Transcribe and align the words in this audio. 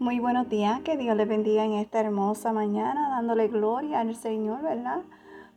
Muy 0.00 0.20
buenos 0.20 0.48
días, 0.48 0.80
que 0.82 0.96
Dios 0.96 1.16
les 1.16 1.26
bendiga 1.26 1.64
en 1.64 1.72
esta 1.72 1.98
hermosa 1.98 2.52
mañana, 2.52 3.08
dándole 3.08 3.48
gloria 3.48 3.98
al 3.98 4.14
Señor, 4.14 4.62
¿verdad? 4.62 5.00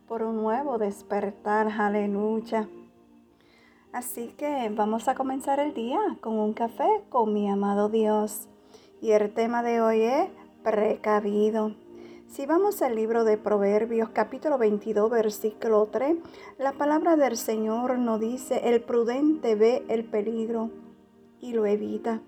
Por 0.08 0.24
un 0.24 0.34
nuevo 0.34 0.78
despertar, 0.78 1.68
aleluya. 1.68 2.68
Así 3.92 4.34
que 4.36 4.68
vamos 4.74 5.06
a 5.06 5.14
comenzar 5.14 5.60
el 5.60 5.74
día 5.74 6.00
con 6.20 6.40
un 6.40 6.54
café 6.54 7.04
con 7.08 7.32
mi 7.32 7.48
amado 7.48 7.88
Dios. 7.88 8.48
Y 9.00 9.12
el 9.12 9.32
tema 9.32 9.62
de 9.62 9.80
hoy 9.80 10.02
es 10.02 10.28
precavido. 10.64 11.76
Si 12.26 12.44
vamos 12.44 12.82
al 12.82 12.96
libro 12.96 13.22
de 13.22 13.38
Proverbios 13.38 14.08
capítulo 14.08 14.58
22 14.58 15.08
versículo 15.08 15.86
3, 15.86 16.16
la 16.58 16.72
palabra 16.72 17.14
del 17.14 17.36
Señor 17.36 17.96
nos 17.96 18.18
dice, 18.18 18.62
el 18.64 18.82
prudente 18.82 19.54
ve 19.54 19.84
el 19.88 20.04
peligro 20.04 20.70
y 21.40 21.52
lo 21.52 21.64
evita 21.64 22.22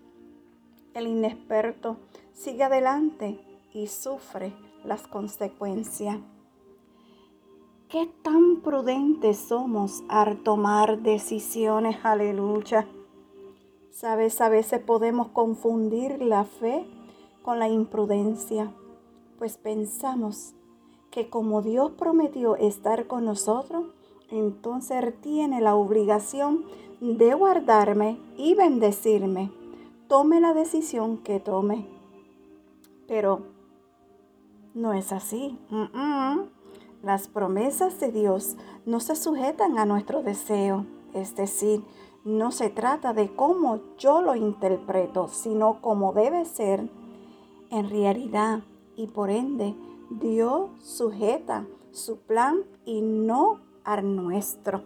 el 0.94 1.08
inexperto 1.08 1.96
sigue 2.32 2.62
adelante 2.62 3.38
y 3.72 3.88
sufre 3.88 4.52
las 4.84 5.06
consecuencias. 5.06 6.18
¿Qué 7.88 8.08
tan 8.22 8.60
prudentes 8.62 9.36
somos 9.36 10.02
al 10.08 10.42
tomar 10.42 11.00
decisiones? 11.02 11.96
Aleluya. 12.04 12.86
Sabes, 13.90 14.40
a 14.40 14.48
veces 14.48 14.80
podemos 14.80 15.28
confundir 15.28 16.20
la 16.22 16.44
fe 16.44 16.84
con 17.42 17.58
la 17.58 17.68
imprudencia, 17.68 18.72
pues 19.38 19.56
pensamos 19.56 20.54
que 21.10 21.28
como 21.28 21.62
Dios 21.62 21.92
prometió 21.92 22.56
estar 22.56 23.06
con 23.06 23.24
nosotros, 23.24 23.84
entonces 24.30 25.04
Él 25.04 25.14
tiene 25.20 25.60
la 25.60 25.76
obligación 25.76 26.64
de 27.00 27.34
guardarme 27.34 28.18
y 28.36 28.54
bendecirme 28.54 29.50
tome 30.14 30.40
la 30.40 30.54
decisión 30.54 31.18
que 31.18 31.40
tome. 31.40 31.88
Pero 33.08 33.40
no 34.72 34.92
es 34.92 35.10
así. 35.10 35.58
Las 37.02 37.26
promesas 37.26 37.98
de 37.98 38.12
Dios 38.12 38.56
no 38.86 39.00
se 39.00 39.16
sujetan 39.16 39.76
a 39.76 39.86
nuestro 39.86 40.22
deseo. 40.22 40.86
Es 41.14 41.34
decir, 41.34 41.82
no 42.24 42.52
se 42.52 42.70
trata 42.70 43.12
de 43.12 43.34
cómo 43.34 43.80
yo 43.98 44.22
lo 44.22 44.36
interpreto, 44.36 45.26
sino 45.26 45.80
cómo 45.80 46.12
debe 46.12 46.44
ser 46.44 46.88
en 47.72 47.90
realidad. 47.90 48.62
Y 48.94 49.08
por 49.08 49.30
ende, 49.30 49.74
Dios 50.10 50.70
sujeta 50.80 51.66
su 51.90 52.18
plan 52.18 52.60
y 52.84 53.02
no 53.02 53.58
al 53.82 54.14
nuestro. 54.14 54.80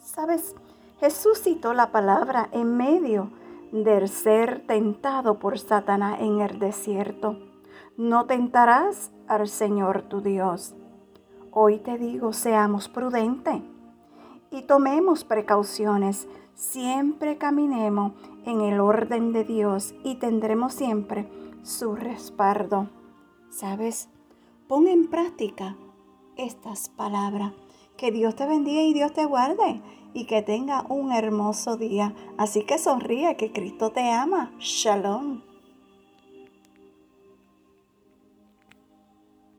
¿Sabes? 0.00 0.54
Jesús 1.00 1.40
citó 1.40 1.74
la 1.74 1.90
palabra 1.90 2.48
en 2.52 2.76
medio 2.76 3.32
del 3.72 4.08
ser 4.08 4.66
tentado 4.66 5.38
por 5.38 5.58
Satanás 5.58 6.20
en 6.20 6.40
el 6.40 6.58
desierto. 6.58 7.38
No 7.96 8.26
tentarás 8.26 9.10
al 9.26 9.48
Señor 9.48 10.02
tu 10.02 10.20
Dios. 10.20 10.74
Hoy 11.50 11.78
te 11.78 11.98
digo, 11.98 12.32
seamos 12.32 12.88
prudentes 12.88 13.62
y 14.50 14.62
tomemos 14.62 15.24
precauciones. 15.24 16.28
Siempre 16.54 17.38
caminemos 17.38 18.12
en 18.44 18.60
el 18.60 18.80
orden 18.80 19.32
de 19.32 19.44
Dios 19.44 19.94
y 20.04 20.16
tendremos 20.16 20.74
siempre 20.74 21.28
su 21.62 21.94
respaldo. 21.94 22.88
¿Sabes? 23.50 24.08
Pon 24.68 24.86
en 24.86 25.08
práctica 25.08 25.76
estas 26.36 26.88
palabras. 26.88 27.52
Que 27.98 28.12
Dios 28.12 28.36
te 28.36 28.46
bendiga 28.46 28.80
y 28.82 28.94
Dios 28.94 29.12
te 29.12 29.24
guarde 29.24 29.82
y 30.14 30.26
que 30.26 30.40
tenga 30.40 30.86
un 30.88 31.10
hermoso 31.10 31.76
día. 31.76 32.14
Así 32.36 32.62
que 32.62 32.78
sonríe 32.78 33.36
que 33.36 33.50
Cristo 33.50 33.90
te 33.90 34.08
ama. 34.08 34.52
Shalom. 34.60 35.47